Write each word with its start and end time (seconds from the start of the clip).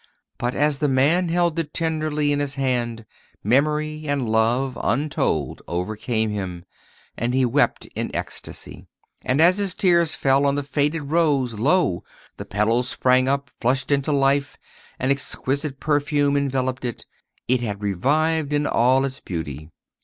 But 0.39 0.55
as 0.55 0.79
the 0.79 0.87
man 0.87 1.29
held 1.29 1.59
it 1.59 1.75
tenderly 1.75 2.31
in 2.31 2.39
his 2.39 2.55
hand, 2.55 3.05
memory 3.43 4.07
and 4.07 4.27
love 4.27 4.75
untold 4.81 5.61
overcame 5.67 6.31
him, 6.31 6.65
and 7.15 7.35
he 7.35 7.45
wept 7.45 7.85
in 7.93 8.09
ecstasy. 8.11 8.87
And 9.23 9.39
as 9.39 9.59
his 9.59 9.75
tears 9.75 10.15
fell 10.15 10.47
on 10.47 10.55
the 10.55 10.63
faded 10.63 11.11
rose, 11.11 11.53
lo! 11.53 12.03
The 12.37 12.45
petals 12.45 12.89
sprang 12.89 13.27
up, 13.27 13.51
flushed 13.59 13.91
into 13.91 14.11
life; 14.11 14.57
an 14.97 15.11
exquisite 15.11 15.79
perfume 15.79 16.35
enveloped 16.35 16.83
it, 16.83 17.05
it 17.47 17.61
had 17.61 17.83
revived 17.83 18.53
in 18.53 18.65
all 18.65 19.05
its 19.05 19.19
beauty. 19.19 19.69